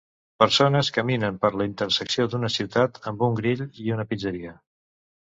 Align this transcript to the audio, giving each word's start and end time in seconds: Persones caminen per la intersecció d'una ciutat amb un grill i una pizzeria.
Persones 0.43 0.87
caminen 0.93 1.35
per 1.43 1.51
la 1.61 1.67
intersecció 1.71 2.25
d'una 2.31 2.49
ciutat 2.53 2.97
amb 3.13 3.21
un 3.29 3.37
grill 3.41 3.63
i 3.85 3.93
una 3.97 4.07
pizzeria. 4.15 4.57